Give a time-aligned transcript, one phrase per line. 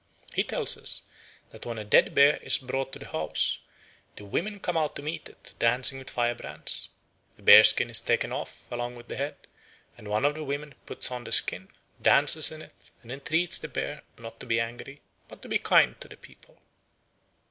[0.33, 1.03] He tells us
[1.51, 3.59] that when a dead bear is brought to the house,
[4.15, 6.89] the women come out to meet it, dancing with firebrands.
[7.35, 9.35] The bear skin is taken off along with the head;
[9.99, 11.69] and one of the women puts on the skin,
[12.01, 16.01] dances in it, and entreats the bear not to be angry, but to be kind
[16.01, 16.59] to the people.